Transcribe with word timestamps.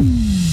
Mm. 0.00 0.47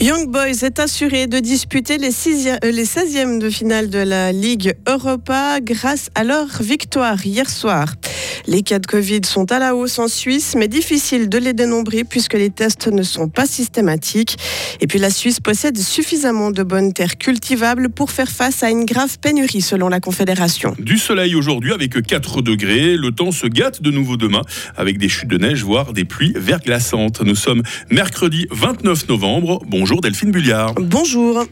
Young 0.00 0.30
Boys 0.30 0.62
est 0.62 0.78
assuré 0.78 1.26
de 1.26 1.40
disputer 1.40 1.98
les, 1.98 2.12
16e 2.12 3.40
de 3.40 3.50
finale 3.50 3.90
de 3.90 3.98
la 3.98 4.30
Ligue 4.30 4.74
Europa 4.86 5.58
grâce 5.60 6.08
à 6.14 6.22
leur 6.22 6.46
victoire 6.62 7.26
hier 7.26 7.50
soir. 7.50 7.92
Les 8.46 8.62
cas 8.62 8.78
de 8.78 8.86
Covid 8.86 9.22
sont 9.24 9.50
à 9.50 9.58
la 9.58 9.74
hausse 9.74 9.98
en 9.98 10.06
Suisse, 10.06 10.54
mais 10.56 10.68
difficile 10.68 11.28
de 11.28 11.36
les 11.36 11.52
dénombrer 11.52 12.04
puisque 12.04 12.34
les 12.34 12.48
tests 12.48 12.86
ne 12.86 13.02
sont 13.02 13.28
pas 13.28 13.44
systématiques. 13.44 14.36
Et 14.80 14.86
puis 14.86 15.00
la 15.00 15.10
Suisse 15.10 15.40
possède 15.40 15.76
suffisamment 15.76 16.52
de 16.52 16.62
bonnes 16.62 16.92
terres 16.92 17.18
cultivables 17.18 17.90
pour 17.90 18.12
faire 18.12 18.30
face 18.30 18.62
à 18.62 18.70
une 18.70 18.84
grave 18.84 19.18
pénurie 19.18 19.62
selon 19.62 19.88
la 19.88 19.98
Confédération. 19.98 20.76
Du 20.78 20.98
soleil 20.98 21.34
aujourd'hui 21.34 21.72
avec 21.72 22.00
4 22.00 22.40
degrés. 22.40 22.96
Le 22.96 23.10
temps 23.10 23.32
se 23.32 23.48
gâte 23.48 23.82
de 23.82 23.90
nouveau 23.90 24.16
demain 24.16 24.42
avec 24.76 24.98
des 24.98 25.08
chutes 25.08 25.28
de 25.28 25.38
neige, 25.38 25.64
voire 25.64 25.92
des 25.92 26.04
pluies 26.04 26.34
verglaçantes. 26.36 27.20
Nous 27.22 27.34
sommes 27.34 27.64
mercredi 27.90 28.46
29 28.52 29.08
novembre. 29.08 29.60
Bonjour 29.66 29.87
Delphine 29.96 30.30
Bulliard. 30.30 30.74
Bonjour. 30.74 31.44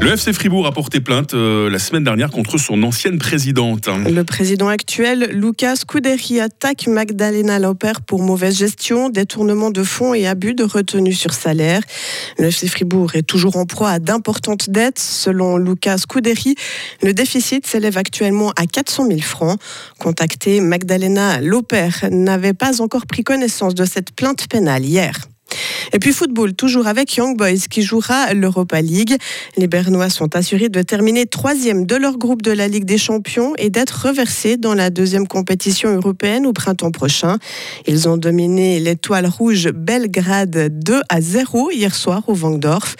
Le 0.00 0.12
FC 0.12 0.32
Fribourg 0.32 0.66
a 0.66 0.72
porté 0.72 1.00
plainte 1.00 1.32
euh, 1.34 1.70
la 1.70 1.78
semaine 1.78 2.04
dernière 2.04 2.30
contre 2.30 2.58
son 2.58 2.82
ancienne 2.82 3.18
présidente. 3.18 3.88
Le 3.88 4.24
président 4.24 4.68
actuel, 4.68 5.30
Lucas 5.32 5.76
Couderi, 5.86 6.40
attaque 6.40 6.86
Magdalena 6.88 7.58
Lauper 7.58 7.92
pour 8.06 8.22
mauvaise 8.22 8.58
gestion, 8.58 9.08
détournement 9.08 9.70
de 9.70 9.82
fonds 9.84 10.12
et 10.12 10.26
abus 10.26 10.54
de 10.54 10.64
retenue 10.64 11.14
sur 11.14 11.32
salaire. 11.32 11.80
Le 12.38 12.46
FC 12.46 12.68
Fribourg 12.68 13.14
est 13.14 13.22
toujours 13.22 13.56
en 13.56 13.64
proie 13.64 13.90
à 13.90 13.98
d'importantes 13.98 14.68
dettes. 14.68 14.98
Selon 14.98 15.56
Lucas 15.56 16.00
Couderi, 16.08 16.56
le 17.02 17.14
déficit 17.14 17.66
s'élève 17.66 17.96
actuellement 17.96 18.52
à 18.56 18.66
400 18.66 19.06
000 19.08 19.20
francs. 19.20 19.58
Contacté, 19.98 20.60
Magdalena 20.60 21.40
Lauper 21.40 21.90
n'avait 22.10 22.54
pas 22.54 22.80
encore 22.82 23.06
pris 23.06 23.24
connaissance 23.24 23.74
de 23.74 23.84
cette 23.84 24.12
plainte 24.12 24.48
pénale 24.48 24.84
hier. 24.84 25.16
Et 25.92 25.98
puis 25.98 26.12
football, 26.12 26.52
toujours 26.52 26.86
avec 26.86 27.16
Young 27.16 27.36
Boys 27.36 27.68
qui 27.70 27.82
jouera 27.82 28.34
l'Europa 28.34 28.80
League. 28.80 29.16
Les 29.56 29.66
Bernois 29.66 30.10
sont 30.10 30.34
assurés 30.36 30.68
de 30.68 30.82
terminer 30.82 31.26
troisième 31.26 31.86
de 31.86 31.96
leur 31.96 32.18
groupe 32.18 32.42
de 32.42 32.50
la 32.50 32.68
Ligue 32.68 32.84
des 32.84 32.98
Champions 32.98 33.54
et 33.56 33.70
d'être 33.70 34.06
reversés 34.06 34.56
dans 34.56 34.74
la 34.74 34.90
deuxième 34.90 35.26
compétition 35.26 35.94
européenne 35.94 36.46
au 36.46 36.52
printemps 36.52 36.90
prochain. 36.90 37.38
Ils 37.86 38.08
ont 38.08 38.16
dominé 38.16 38.80
l'étoile 38.80 39.26
rouge 39.26 39.70
Belgrade 39.70 40.68
2 40.70 41.00
à 41.08 41.20
0 41.20 41.70
hier 41.70 41.94
soir 41.94 42.22
au 42.28 42.34
Vangdorf. 42.34 42.96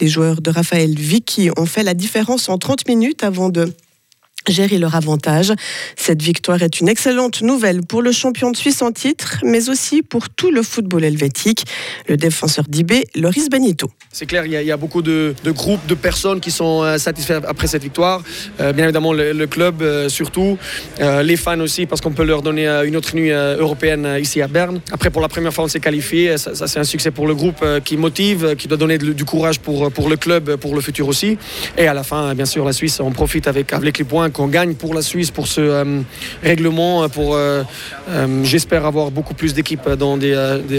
Les 0.00 0.08
joueurs 0.08 0.40
de 0.40 0.50
Raphaël 0.50 0.94
Vicky 0.96 1.50
ont 1.56 1.66
fait 1.66 1.82
la 1.82 1.94
différence 1.94 2.48
en 2.48 2.58
30 2.58 2.88
minutes 2.88 3.22
avant 3.22 3.50
de 3.50 3.72
gérer 4.48 4.78
leur 4.78 4.94
avantage. 4.94 5.52
Cette 5.96 6.22
victoire 6.22 6.62
est 6.62 6.80
une 6.80 6.88
excellente 6.88 7.42
nouvelle 7.42 7.82
pour 7.82 8.02
le 8.02 8.12
champion 8.12 8.50
de 8.50 8.56
Suisse 8.56 8.82
en 8.82 8.92
titre, 8.92 9.38
mais 9.44 9.68
aussi 9.68 10.02
pour 10.02 10.30
tout 10.30 10.50
le 10.50 10.62
football 10.62 11.04
helvétique. 11.04 11.64
Le 12.08 12.16
défenseur 12.16 12.64
d'IB, 12.68 13.04
Loris 13.16 13.48
Benito. 13.50 13.90
C'est 14.12 14.26
clair, 14.26 14.46
il 14.46 14.52
y, 14.52 14.72
a, 14.72 14.76
beaucoup 14.76 15.02
de, 15.02 15.34
groupes, 15.46 15.86
de 15.86 15.94
personnes 15.94 16.40
qui 16.40 16.50
sont 16.50 16.82
euh, 16.82 16.98
satisfaits 16.98 17.42
après 17.46 17.66
cette 17.66 17.82
victoire. 17.82 18.22
Euh, 18.60 18.72
bien 18.72 18.84
évidemment, 18.84 19.12
le, 19.12 19.46
club 19.46 19.82
euh, 19.82 20.08
surtout, 20.08 20.58
les 20.98 21.36
fans 21.36 21.60
aussi, 21.60 21.86
parce 21.86 22.00
qu'on 22.00 22.12
peut 22.12 22.24
leur 22.24 22.42
donner 22.42 22.66
une 22.66 22.96
autre 22.96 23.14
nuit 23.14 23.30
européenne 23.30 24.16
ici 24.20 24.42
à 24.42 24.48
Berne. 24.48 24.80
Après, 24.90 25.10
pour 25.10 25.22
la 25.22 25.28
première 25.28 25.52
fois, 25.52 25.64
on 25.64 25.68
s'est 25.68 25.80
qualifié. 25.80 26.38
Ça, 26.38 26.66
c'est 26.66 26.78
un 26.78 26.84
succès 26.84 27.10
pour 27.10 27.26
le 27.26 27.34
groupe 27.34 27.64
qui 27.84 27.96
motive, 27.96 28.56
qui 28.56 28.68
doit 28.68 28.76
donner 28.78 28.98
du 28.98 29.24
courage 29.24 29.60
pour, 29.60 29.90
pour 29.92 30.08
le 30.08 30.16
club, 30.16 30.56
pour 30.56 30.74
le 30.74 30.80
futur 30.80 31.08
aussi. 31.08 31.38
Et 31.76 31.86
à 31.86 31.94
la 31.94 32.02
fin, 32.02 32.34
bien 32.34 32.46
sûr, 32.46 32.64
la 32.64 32.72
Suisse, 32.72 33.00
on 33.00 33.10
profite 33.12 33.46
avec, 33.46 33.72
avec 33.72 33.98
les 33.98 34.04
points 34.04 34.29
qu'on 34.32 34.48
gagne 34.48 34.74
pour 34.74 34.94
la 34.94 35.02
Suisse, 35.02 35.30
pour 35.30 35.46
ce 35.46 35.60
euh, 35.60 36.00
règlement, 36.42 37.08
pour, 37.08 37.34
euh, 37.34 37.62
euh, 38.08 38.44
j'espère, 38.44 38.86
avoir 38.86 39.10
beaucoup 39.10 39.34
plus 39.34 39.54
d'équipes 39.54 39.88
dans 39.90 40.16
des, 40.16 40.34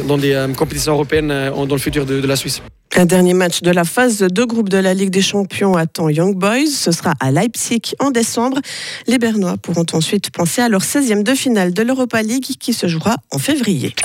dans 0.07 0.17
des 0.17 0.45
compétitions 0.57 0.93
européennes 0.93 1.51
dans 1.55 1.75
le 1.75 1.77
futur 1.77 2.05
de, 2.05 2.25
la 2.25 2.35
Suisse. 2.35 2.61
Un 2.95 3.05
dernier 3.05 3.33
match 3.33 3.61
de 3.61 3.71
la 3.71 3.85
phase 3.85 4.19
de 4.19 4.43
groupe 4.43 4.67
de 4.67 4.77
la 4.77 4.93
Ligue 4.93 5.11
des 5.11 5.21
Champions 5.21 5.75
attend 5.75 6.09
Young 6.09 6.35
Boys. 6.35 6.67
Ce 6.69 6.91
sera 6.91 7.13
à 7.19 7.31
Leipzig 7.31 7.93
en 7.99 8.11
décembre. 8.11 8.59
Les 9.07 9.17
Bernois 9.17 9.55
pourront 9.57 9.85
ensuite 9.93 10.29
penser 10.31 10.61
à 10.61 10.67
leur 10.67 10.81
16e 10.81 11.23
de 11.23 11.33
finale 11.33 11.73
de 11.73 11.83
l'Europa 11.83 12.21
League 12.21 12.43
qui 12.59 12.73
se 12.73 12.87
jouera 12.87 13.15
en 13.31 13.37
février. 13.37 13.95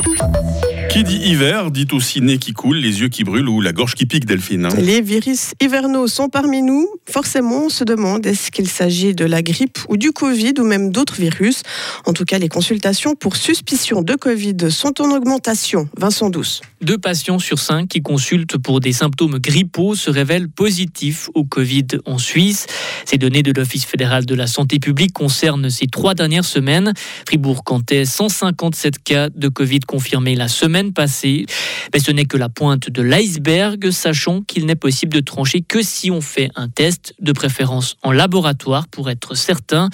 Qui 0.96 1.04
dit 1.04 1.18
hiver 1.18 1.70
dit 1.70 1.86
aussi 1.92 2.22
nez 2.22 2.38
qui 2.38 2.54
coule, 2.54 2.78
les 2.78 3.02
yeux 3.02 3.10
qui 3.10 3.22
brûlent 3.22 3.50
ou 3.50 3.60
la 3.60 3.74
gorge 3.74 3.94
qui 3.94 4.06
pique, 4.06 4.24
Delphine. 4.24 4.64
Hein. 4.64 4.70
Les 4.78 5.02
virus 5.02 5.52
hivernaux 5.60 6.06
sont 6.06 6.30
parmi 6.30 6.62
nous. 6.62 6.88
Forcément, 7.04 7.66
on 7.66 7.68
se 7.68 7.84
demande 7.84 8.24
est-ce 8.24 8.50
qu'il 8.50 8.66
s'agit 8.66 9.14
de 9.14 9.26
la 9.26 9.42
grippe 9.42 9.78
ou 9.90 9.98
du 9.98 10.12
Covid 10.12 10.54
ou 10.58 10.64
même 10.64 10.92
d'autres 10.92 11.16
virus? 11.16 11.64
En 12.06 12.14
tout 12.14 12.24
cas, 12.24 12.38
les 12.38 12.48
consultations 12.48 13.14
pour 13.14 13.36
suspicion 13.36 14.00
de 14.00 14.14
Covid 14.14 14.70
sont 14.70 15.02
en 15.02 15.14
augmentation. 15.14 15.86
Vincent 15.98 16.30
Douce. 16.30 16.62
Deux 16.80 16.96
patients 16.96 17.38
sur 17.38 17.58
cinq 17.58 17.88
qui 17.88 18.00
consultent 18.00 18.56
pour 18.56 18.80
des 18.80 18.92
symptômes 18.92 19.38
grippaux 19.38 19.96
se 19.96 20.08
révèlent 20.08 20.48
positifs 20.48 21.28
au 21.34 21.44
Covid 21.44 21.88
en 22.06 22.16
Suisse. 22.16 22.66
Ces 23.04 23.18
données 23.18 23.42
de 23.42 23.52
l'Office 23.52 23.84
fédéral 23.84 24.24
de 24.24 24.34
la 24.34 24.46
santé 24.46 24.78
publique 24.78 25.12
concernent 25.12 25.68
ces 25.68 25.88
trois 25.88 26.14
dernières 26.14 26.46
semaines. 26.46 26.94
Fribourg 27.26 27.64
comptait 27.64 28.06
157 28.06 29.02
cas 29.04 29.28
de 29.28 29.48
Covid 29.48 29.80
confirmés 29.80 30.36
la 30.36 30.48
semaine 30.48 30.85
passée. 30.92 31.46
Mais 31.92 32.00
ce 32.00 32.10
n'est 32.10 32.24
que 32.24 32.36
la 32.36 32.48
pointe 32.48 32.90
de 32.90 33.02
l'iceberg, 33.02 33.90
sachant 33.90 34.42
qu'il 34.42 34.66
n'est 34.66 34.76
possible 34.76 35.12
de 35.14 35.20
trancher 35.20 35.60
que 35.60 35.82
si 35.82 36.10
on 36.10 36.20
fait 36.20 36.50
un 36.56 36.68
test, 36.68 37.14
de 37.20 37.32
préférence 37.32 37.96
en 38.02 38.12
laboratoire 38.12 38.88
pour 38.88 39.10
être 39.10 39.34
certain. 39.34 39.90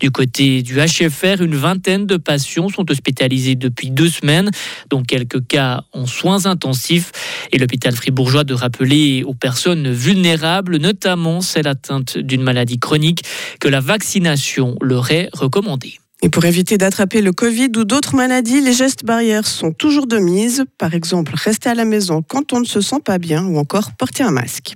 Du 0.00 0.10
côté 0.10 0.62
du 0.62 0.76
HFR, 0.76 1.40
une 1.40 1.56
vingtaine 1.56 2.06
de 2.06 2.16
patients 2.16 2.68
sont 2.68 2.90
hospitalisés 2.90 3.54
depuis 3.54 3.90
deux 3.90 4.08
semaines, 4.08 4.50
dont 4.90 5.02
quelques 5.02 5.46
cas 5.46 5.84
en 5.92 6.06
soins 6.06 6.46
intensifs. 6.46 7.12
Et 7.52 7.58
l'hôpital 7.58 7.94
fribourgeois 7.94 8.44
de 8.44 8.54
rappeler 8.54 9.22
aux 9.24 9.34
personnes 9.34 9.90
vulnérables, 9.92 10.78
notamment 10.78 11.40
celles 11.40 11.68
atteintes 11.68 12.18
d'une 12.18 12.42
maladie 12.42 12.78
chronique, 12.78 13.22
que 13.60 13.68
la 13.68 13.80
vaccination 13.80 14.76
leur 14.80 15.10
est 15.10 15.30
recommandée. 15.32 16.01
Et 16.24 16.28
pour 16.28 16.44
éviter 16.44 16.78
d'attraper 16.78 17.20
le 17.20 17.32
Covid 17.32 17.70
ou 17.76 17.84
d'autres 17.84 18.14
maladies, 18.14 18.60
les 18.60 18.72
gestes 18.72 19.04
barrières 19.04 19.46
sont 19.46 19.72
toujours 19.72 20.06
de 20.06 20.18
mise. 20.18 20.64
Par 20.78 20.94
exemple, 20.94 21.32
rester 21.34 21.68
à 21.68 21.74
la 21.74 21.84
maison 21.84 22.22
quand 22.22 22.52
on 22.52 22.60
ne 22.60 22.64
se 22.64 22.80
sent 22.80 23.00
pas 23.04 23.18
bien 23.18 23.44
ou 23.44 23.58
encore 23.58 23.90
porter 23.98 24.22
un 24.22 24.30
masque. 24.30 24.74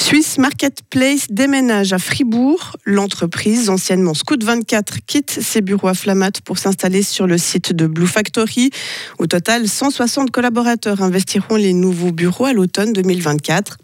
Swiss 0.00 0.38
Marketplace 0.38 1.28
déménage 1.30 1.92
à 1.92 1.98
Fribourg. 1.98 2.76
L'entreprise, 2.84 3.70
anciennement 3.70 4.14
Scout 4.14 4.42
24, 4.42 4.98
quitte 5.06 5.30
ses 5.30 5.60
bureaux 5.60 5.86
à 5.86 5.94
Flamatt 5.94 6.40
pour 6.40 6.58
s'installer 6.58 7.04
sur 7.04 7.28
le 7.28 7.38
site 7.38 7.72
de 7.72 7.86
Blue 7.86 8.08
Factory. 8.08 8.70
Au 9.18 9.28
total, 9.28 9.68
160 9.68 10.32
collaborateurs 10.32 11.02
investiront 11.02 11.54
les 11.54 11.72
nouveaux 11.72 12.10
bureaux 12.10 12.46
à 12.46 12.52
l'automne 12.52 12.92
2024. 12.92 13.78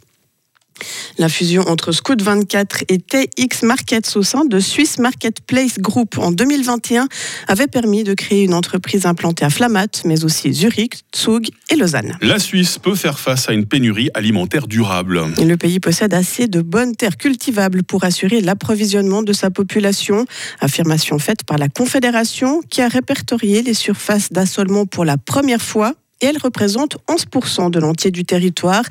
La 1.19 1.29
fusion 1.29 1.63
entre 1.69 1.93
Scout 1.93 2.21
24 2.23 2.85
et 2.89 2.99
TX 2.99 3.63
Markets 3.65 4.17
au 4.17 4.23
sein 4.23 4.45
de 4.45 4.61
Swiss 4.61 4.99
Marketplace 4.99 5.79
Group 5.79 6.19
en 6.19 6.31
2021 6.31 7.09
avait 7.49 7.67
permis 7.67 8.05
de 8.05 8.15
créer 8.15 8.45
une 8.45 8.55
entreprise 8.55 9.07
implantée 9.07 9.45
à 9.45 9.51
Flamatt, 9.51 10.03
mais 10.05 10.25
aussi 10.25 10.53
Zurich, 10.53 11.05
Zug 11.17 11.49
et 11.71 11.77
Lausanne. 11.77 12.17
La 12.21 12.39
Suisse 12.39 12.79
peut 12.79 12.95
faire 12.95 13.19
face 13.19 13.49
à 13.49 13.53
une 13.53 13.67
pénurie 13.67 14.11
alimentaire 14.15 14.67
durable. 14.67 15.23
le 15.39 15.57
pays 15.57 15.81
possède 15.81 16.15
assez 16.15 16.47
de 16.47 16.61
bonnes 16.61 16.95
terres 16.95 17.17
cultivables 17.17 17.83
pour 17.83 18.05
assurer 18.05 18.41
l'approvisionnement 18.41 19.23
de 19.23 19.33
sa 19.33 19.51
population. 19.51 20.25
Affirmation 20.61 21.19
faite 21.19 21.45
par 21.45 21.59
la 21.59 21.69
Confédération 21.69 22.63
qui 22.69 22.83
a 22.83 22.89
répertorié 22.89 23.63
les 23.63 23.75
surfaces 23.75 24.33
d'assolement 24.33 24.87
pour 24.87 25.05
la 25.05 25.17
première 25.17 25.63
fois 25.63 25.95
et 26.21 26.27
elle 26.27 26.39
représente 26.39 26.97
11% 27.09 27.71
de 27.71 27.79
l'entier 27.79 28.11
du 28.11 28.25
territoire. 28.25 28.83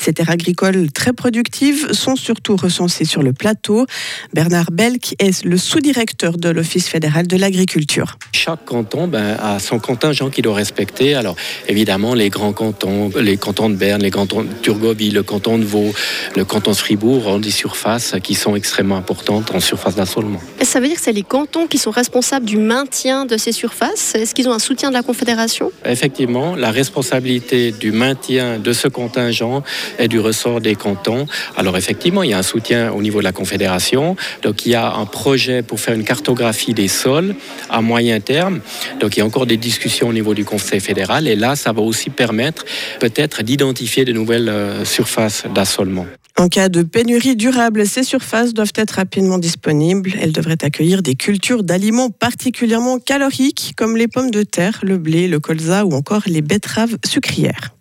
Ces 0.00 0.12
terres 0.12 0.30
agricoles 0.30 0.90
très 0.92 1.12
productives 1.12 1.92
sont 1.92 2.16
surtout 2.16 2.56
recensées 2.56 3.04
sur 3.04 3.22
le 3.22 3.32
plateau. 3.32 3.86
Bernard 4.34 4.70
Belk 4.70 5.14
est 5.18 5.44
le 5.44 5.56
sous-directeur 5.56 6.36
de 6.36 6.48
l'Office 6.48 6.88
fédéral 6.88 7.26
de 7.26 7.36
l'agriculture. 7.36 8.18
Chaque 8.32 8.64
canton 8.64 9.08
ben, 9.08 9.36
a 9.40 9.58
son 9.58 9.78
contingent 9.78 10.30
qu'il 10.30 10.44
doit 10.44 10.54
respecter. 10.54 11.14
Alors 11.14 11.36
évidemment, 11.68 12.14
les 12.14 12.30
grands 12.30 12.52
cantons, 12.52 13.10
les 13.18 13.36
cantons 13.36 13.70
de 13.70 13.76
Berne, 13.76 14.02
les 14.02 14.10
cantons 14.10 14.42
de 14.42 14.52
Turgovie, 14.62 15.10
le 15.10 15.22
canton 15.22 15.58
de 15.58 15.64
Vaud, 15.64 15.92
le 16.36 16.44
canton 16.44 16.70
de 16.72 16.76
Fribourg 16.76 17.26
ont 17.26 17.38
des 17.38 17.50
surfaces 17.50 18.14
qui 18.22 18.34
sont 18.34 18.56
extrêmement 18.56 18.96
importantes 18.96 19.54
en 19.54 19.60
surface 19.60 19.96
d'assolement. 19.96 20.40
Ça 20.62 20.80
veut 20.80 20.86
dire 20.86 20.96
que 20.96 21.02
c'est 21.02 21.12
les 21.12 21.22
cantons 21.22 21.66
qui 21.66 21.78
sont 21.78 21.90
responsables 21.90 22.46
du 22.46 22.58
maintien 22.58 23.26
de 23.26 23.36
ces 23.36 23.52
surfaces? 23.52 24.14
Est-ce 24.14 24.34
qu'ils 24.34 24.48
ont 24.48 24.52
un 24.52 24.58
soutien 24.58 24.88
de 24.88 24.94
la 24.94 25.02
Confédération? 25.02 25.72
Effectivement, 25.84 26.54
la 26.56 26.69
responsabilité 26.70 27.72
du 27.72 27.92
maintien 27.92 28.58
de 28.58 28.72
ce 28.72 28.88
contingent 28.88 29.62
est 29.98 30.08
du 30.08 30.20
ressort 30.20 30.60
des 30.60 30.74
cantons. 30.74 31.26
Alors 31.56 31.76
effectivement, 31.76 32.22
il 32.22 32.30
y 32.30 32.32
a 32.32 32.38
un 32.38 32.42
soutien 32.42 32.92
au 32.92 33.02
niveau 33.02 33.18
de 33.18 33.24
la 33.24 33.32
Confédération. 33.32 34.16
Donc 34.42 34.66
il 34.66 34.72
y 34.72 34.74
a 34.74 34.92
un 34.92 35.06
projet 35.06 35.62
pour 35.62 35.80
faire 35.80 35.94
une 35.94 36.04
cartographie 36.04 36.74
des 36.74 36.88
sols 36.88 37.34
à 37.68 37.80
moyen 37.80 38.20
terme. 38.20 38.60
Donc 39.00 39.16
il 39.16 39.20
y 39.20 39.22
a 39.22 39.26
encore 39.26 39.46
des 39.46 39.56
discussions 39.56 40.08
au 40.08 40.12
niveau 40.12 40.34
du 40.34 40.44
Conseil 40.44 40.80
fédéral. 40.80 41.28
Et 41.28 41.36
là, 41.36 41.56
ça 41.56 41.72
va 41.72 41.82
aussi 41.82 42.10
permettre 42.10 42.64
peut-être 42.98 43.42
d'identifier 43.42 44.04
de 44.04 44.12
nouvelles 44.12 44.48
euh, 44.48 44.84
surfaces 44.84 45.44
d'assolement. 45.54 46.06
En 46.40 46.48
cas 46.48 46.70
de 46.70 46.82
pénurie 46.82 47.36
durable, 47.36 47.86
ces 47.86 48.02
surfaces 48.02 48.54
doivent 48.54 48.72
être 48.74 48.92
rapidement 48.92 49.36
disponibles. 49.36 50.14
Elles 50.22 50.32
devraient 50.32 50.64
accueillir 50.64 51.02
des 51.02 51.14
cultures 51.14 51.62
d'aliments 51.62 52.08
particulièrement 52.08 52.98
caloriques 52.98 53.74
comme 53.76 53.94
les 53.94 54.08
pommes 54.08 54.30
de 54.30 54.42
terre, 54.42 54.80
le 54.82 54.96
blé, 54.96 55.28
le 55.28 55.38
colza 55.38 55.84
ou 55.84 55.92
encore 55.92 56.22
les 56.24 56.40
betteraves 56.40 56.96
sucrières. 57.04 57.74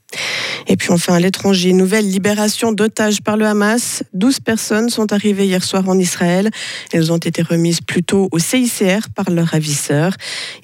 Et 0.67 0.75
puis 0.75 0.91
enfin, 0.91 1.15
à 1.15 1.19
l'étranger, 1.19 1.73
nouvelle 1.73 2.09
libération 2.09 2.71
d'otages 2.71 3.21
par 3.21 3.38
le 3.38 3.45
Hamas. 3.45 4.03
12 4.13 4.39
personnes 4.39 4.89
sont 4.89 5.11
arrivées 5.13 5.45
hier 5.45 5.63
soir 5.63 5.88
en 5.89 5.97
Israël. 5.97 6.50
Elles 6.94 7.11
ont 7.11 7.17
été 7.17 7.41
remises 7.41 7.81
plus 7.81 8.03
tôt 8.03 8.27
au 8.31 8.39
CICR 8.39 9.09
par 9.15 9.31
leurs 9.31 9.47
ravisseurs. 9.47 10.13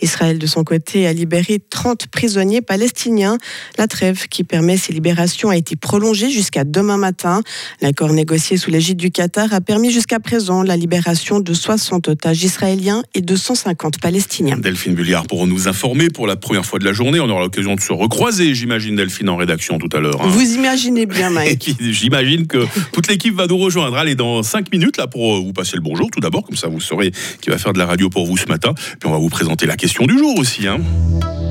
Israël, 0.01 0.37
de 0.37 0.45
son 0.45 0.63
côté, 0.63 1.07
a 1.07 1.13
libéré 1.13 1.59
30 1.59 2.07
prisonniers 2.07 2.61
palestiniens. 2.61 3.37
La 3.77 3.87
trêve 3.87 4.27
qui 4.27 4.43
permet 4.43 4.77
ces 4.77 4.93
libérations 4.93 5.49
a 5.49 5.57
été 5.57 5.75
prolongée 5.75 6.29
jusqu'à 6.29 6.63
demain 6.63 6.97
matin. 6.97 7.41
L'accord 7.81 8.13
négocié 8.13 8.57
sous 8.57 8.69
l'égide 8.69 8.97
du 8.97 9.11
Qatar 9.11 9.53
a 9.53 9.61
permis 9.61 9.91
jusqu'à 9.91 10.19
présent 10.19 10.63
la 10.63 10.77
libération 10.77 11.39
de 11.39 11.53
60 11.53 12.07
otages 12.09 12.43
israéliens 12.43 13.03
et 13.13 13.21
de 13.21 13.35
150 13.35 13.99
palestiniens. 13.99 14.57
Delphine 14.57 14.93
Bulliard 14.93 15.27
pour 15.27 15.47
nous 15.47 15.67
informer 15.67 16.09
pour 16.09 16.27
la 16.27 16.35
première 16.35 16.65
fois 16.65 16.79
de 16.79 16.85
la 16.85 16.93
journée. 16.93 17.19
On 17.19 17.29
aura 17.29 17.41
l'occasion 17.41 17.75
de 17.75 17.81
se 17.81 17.93
recroiser, 17.93 18.53
j'imagine, 18.53 18.95
Delphine, 18.95 19.29
en 19.35 19.37
rédaction 19.37 19.77
tout 19.77 19.89
à 19.95 19.99
l'heure. 19.99 20.21
hein. 20.21 20.27
Vous 20.29 20.53
imaginez 20.55 21.05
bien, 21.05 21.29
Mike. 21.31 21.75
J'imagine 21.79 22.47
que 22.47 22.65
toute 22.91 23.07
l'équipe 23.07 23.35
va 23.35 23.47
nous 23.47 23.57
rejoindre. 23.57 23.97
Allez, 23.97 24.15
dans 24.15 24.41
5 24.43 24.71
minutes, 24.71 24.97
là, 24.97 25.07
pour 25.07 25.35
euh, 25.35 25.39
vous 25.41 25.53
passer 25.53 25.75
le 25.75 25.81
bonjour, 25.81 26.09
tout 26.11 26.19
d'abord, 26.21 26.43
comme 26.43 26.55
ça 26.55 26.67
vous 26.67 26.79
saurez 26.79 27.11
qui 27.41 27.49
va 27.49 27.57
faire 27.57 27.73
de 27.73 27.79
la 27.79 27.85
radio 27.85 28.09
pour 28.09 28.25
vous 28.25 28.37
ce 28.37 28.47
matin. 28.47 28.73
Puis 28.73 29.07
on 29.07 29.11
va 29.11 29.17
vous 29.17 29.29
présenter 29.29 29.65
la 29.65 29.75
question 29.75 30.05
du 30.05 30.17
jour 30.17 30.37
aussi. 30.39 30.67
hein. 30.67 30.77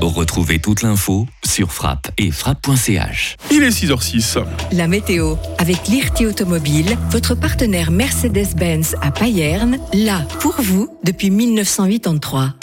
Retrouvez 0.01 0.59
toute 0.59 0.81
l'info 0.81 1.25
sur 1.45 1.71
frappe 1.71 2.09
et 2.17 2.29
frappe.ch. 2.31 3.37
Il 3.51 3.63
est 3.63 3.69
6h06. 3.69 4.37
La 4.73 4.87
météo 4.87 5.35
avec 5.57 5.87
Lirti 5.87 6.25
Automobile, 6.25 6.97
votre 7.11 7.33
partenaire 7.35 7.91
Mercedes-Benz 7.91 8.95
à 9.01 9.11
Payerne, 9.11 9.77
là 9.93 10.21
pour 10.41 10.55
vous 10.61 10.89
depuis 11.03 11.29
1983. 11.31 12.53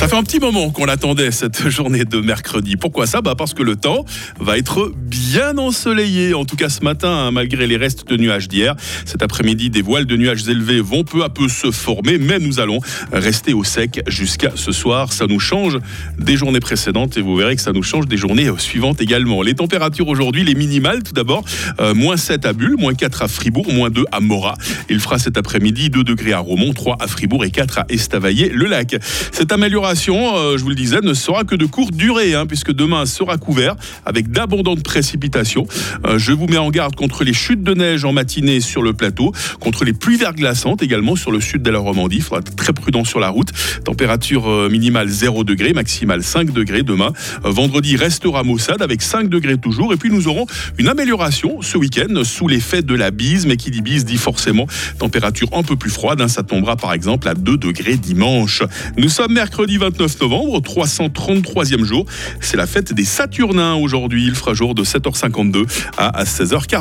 Ça 0.00 0.08
fait 0.08 0.16
un 0.16 0.22
petit 0.22 0.38
moment 0.38 0.70
qu'on 0.70 0.86
attendait 0.86 1.30
cette 1.30 1.68
journée 1.68 2.06
de 2.06 2.22
mercredi. 2.22 2.76
Pourquoi 2.76 3.06
ça? 3.06 3.20
Bah 3.20 3.34
Parce 3.36 3.52
que 3.52 3.62
le 3.62 3.76
temps 3.76 4.06
va 4.38 4.56
être 4.56 4.90
bien 4.96 5.19
ensoleillé, 5.38 6.34
en 6.34 6.44
tout 6.44 6.56
cas 6.56 6.68
ce 6.68 6.82
matin, 6.82 7.08
hein, 7.08 7.30
malgré 7.30 7.66
les 7.66 7.76
restes 7.76 8.08
de 8.08 8.16
nuages 8.16 8.48
d'hier. 8.48 8.74
Cet 9.04 9.22
après-midi, 9.22 9.70
des 9.70 9.82
voiles 9.82 10.06
de 10.06 10.16
nuages 10.16 10.48
élevés 10.48 10.80
vont 10.80 11.04
peu 11.04 11.22
à 11.22 11.28
peu 11.28 11.48
se 11.48 11.70
former, 11.70 12.18
mais 12.18 12.38
nous 12.38 12.60
allons 12.60 12.80
rester 13.12 13.52
au 13.52 13.64
sec 13.64 14.02
jusqu'à 14.06 14.52
ce 14.54 14.72
soir. 14.72 15.12
Ça 15.12 15.26
nous 15.26 15.40
change 15.40 15.78
des 16.18 16.36
journées 16.36 16.60
précédentes 16.60 17.16
et 17.16 17.20
vous 17.20 17.36
verrez 17.36 17.56
que 17.56 17.62
ça 17.62 17.72
nous 17.72 17.82
change 17.82 18.06
des 18.06 18.16
journées 18.16 18.50
suivantes 18.58 19.00
également. 19.00 19.42
Les 19.42 19.54
températures 19.54 20.08
aujourd'hui, 20.08 20.44
les 20.44 20.54
minimales 20.54 21.02
tout 21.02 21.12
d'abord, 21.12 21.44
euh, 21.80 21.94
moins 21.94 22.16
7 22.16 22.46
à 22.46 22.52
Bulle, 22.52 22.76
moins 22.78 22.94
4 22.94 23.22
à 23.22 23.28
Fribourg, 23.28 23.72
moins 23.72 23.90
2 23.90 24.04
à 24.10 24.20
Morat. 24.20 24.56
Il 24.88 25.00
fera 25.00 25.18
cet 25.18 25.36
après-midi 25.36 25.90
2 25.90 26.04
degrés 26.04 26.32
à 26.32 26.40
Romont, 26.40 26.72
3 26.72 26.96
à 27.00 27.06
Fribourg 27.06 27.44
et 27.44 27.50
4 27.50 27.78
à 27.78 27.86
Estavayer-le-Lac. 27.88 28.96
Cette 29.32 29.52
amélioration, 29.52 30.36
euh, 30.36 30.58
je 30.58 30.62
vous 30.62 30.70
le 30.70 30.74
disais, 30.74 31.00
ne 31.02 31.14
sera 31.14 31.44
que 31.44 31.54
de 31.54 31.66
courte 31.66 31.94
durée, 31.94 32.34
hein, 32.34 32.46
puisque 32.46 32.72
demain 32.72 33.06
sera 33.06 33.38
couvert 33.38 33.76
avec 34.04 34.30
d'abondantes 34.30 34.82
précipitations. 34.82 35.19
Euh, 36.06 36.18
je 36.18 36.32
vous 36.32 36.46
mets 36.46 36.56
en 36.56 36.70
garde 36.70 36.94
contre 36.94 37.24
les 37.24 37.32
chutes 37.32 37.62
de 37.62 37.74
neige 37.74 38.04
en 38.04 38.12
matinée 38.12 38.60
sur 38.60 38.82
le 38.82 38.92
plateau, 38.92 39.32
contre 39.60 39.84
les 39.84 39.92
pluies 39.92 40.16
verglaçantes 40.16 40.82
également 40.82 41.16
sur 41.16 41.30
le 41.30 41.40
sud 41.40 41.62
de 41.62 41.70
la 41.70 41.78
Romandie. 41.78 42.16
Il 42.16 42.22
faudra 42.22 42.40
être 42.40 42.56
très 42.56 42.72
prudent 42.72 43.04
sur 43.04 43.20
la 43.20 43.28
route. 43.28 43.50
Température 43.84 44.48
euh, 44.48 44.68
minimale 44.68 45.08
0 45.08 45.44
degré, 45.44 45.72
maximale 45.72 46.22
5 46.22 46.52
degrés 46.52 46.82
demain. 46.82 47.12
Euh, 47.44 47.50
vendredi 47.50 47.96
restera 47.96 48.42
maussade 48.42 48.82
avec 48.82 49.02
5 49.02 49.28
degrés 49.28 49.58
toujours. 49.58 49.92
Et 49.92 49.96
puis 49.96 50.10
nous 50.10 50.28
aurons 50.28 50.46
une 50.78 50.88
amélioration 50.88 51.60
ce 51.62 51.76
week-end 51.76 52.24
sous 52.24 52.48
l'effet 52.48 52.82
de 52.82 52.94
la 52.94 53.10
bise. 53.10 53.46
Mais 53.46 53.56
qui 53.56 53.70
dit 53.70 53.82
bise 53.82 54.04
dit 54.04 54.16
forcément 54.16 54.66
température 54.98 55.48
un 55.52 55.62
peu 55.62 55.76
plus 55.76 55.90
froide. 55.90 56.20
hein. 56.20 56.28
Ça 56.28 56.42
tombera 56.42 56.76
par 56.76 56.92
exemple 56.92 57.28
à 57.28 57.34
2 57.34 57.56
degrés 57.56 57.96
dimanche. 57.96 58.62
Nous 58.96 59.08
sommes 59.08 59.32
mercredi 59.32 59.76
29 59.76 60.20
novembre, 60.20 60.60
333e 60.60 61.84
jour. 61.84 62.06
C'est 62.40 62.56
la 62.56 62.66
fête 62.66 62.92
des 62.92 63.04
Saturnins 63.04 63.74
aujourd'hui. 63.74 64.26
Il 64.26 64.34
fera 64.34 64.54
jour 64.54 64.74
de 64.74 64.84
7h52 65.12 65.66
à 65.96 66.24
16h40. 66.24 66.78